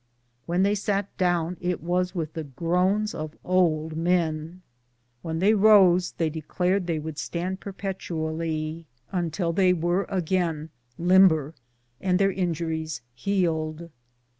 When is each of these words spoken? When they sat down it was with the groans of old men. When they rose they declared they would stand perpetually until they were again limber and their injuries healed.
When 0.47 0.63
they 0.63 0.73
sat 0.73 1.15
down 1.17 1.57
it 1.61 1.79
was 1.83 2.15
with 2.15 2.33
the 2.33 2.45
groans 2.45 3.13
of 3.13 3.37
old 3.43 3.95
men. 3.95 4.63
When 5.21 5.37
they 5.37 5.53
rose 5.53 6.13
they 6.13 6.27
declared 6.31 6.87
they 6.87 6.97
would 6.97 7.19
stand 7.19 7.59
perpetually 7.59 8.87
until 9.11 9.53
they 9.53 9.73
were 9.73 10.07
again 10.09 10.71
limber 10.97 11.53
and 12.01 12.17
their 12.17 12.31
injuries 12.31 13.03
healed. 13.13 13.91